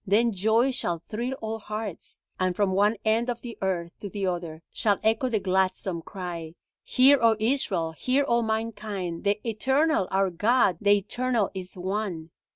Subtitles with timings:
[0.03, 4.25] Then joy shall thrill all hearts, and from one end of the earth to the
[4.25, 10.31] other shall echo the gladsome cry: Hear, O Israel, hear all mankind, the Eternal our
[10.31, 12.31] God, the Eternal is One.